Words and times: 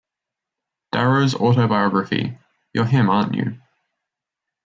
Darrow's 0.91 1.35
autobiography, 1.35 2.35
You're 2.73 2.85
Him, 2.87 3.11
Aren't 3.11 3.35
You? 3.35 3.61